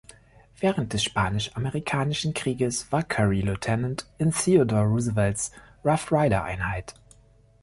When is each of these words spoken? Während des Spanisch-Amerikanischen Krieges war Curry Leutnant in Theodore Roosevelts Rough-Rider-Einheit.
Während 0.57 0.93
des 0.93 1.03
Spanisch-Amerikanischen 1.03 2.33
Krieges 2.33 2.91
war 2.91 3.03
Curry 3.03 3.41
Leutnant 3.41 4.09
in 4.17 4.31
Theodore 4.31 4.85
Roosevelts 4.87 5.51
Rough-Rider-Einheit. 5.85 6.95